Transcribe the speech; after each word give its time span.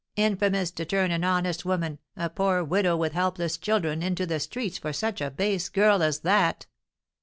"Infamous 0.15 0.71
to 0.71 0.83
turn 0.83 1.11
an 1.11 1.23
honest 1.23 1.63
woman, 1.63 1.99
a 2.17 2.27
poor 2.27 2.63
widow 2.63 2.97
with 2.97 3.13
helpless 3.13 3.55
children, 3.55 4.01
into 4.01 4.25
the 4.25 4.39
streets 4.39 4.79
for 4.79 4.91
such 4.91 5.21
a 5.21 5.29
base 5.29 5.69
girl 5.69 6.01
as 6.01 6.21
that!" 6.21 6.65